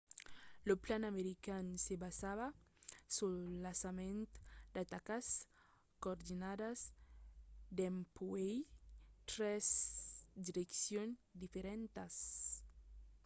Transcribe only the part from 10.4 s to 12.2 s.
direccions diferentas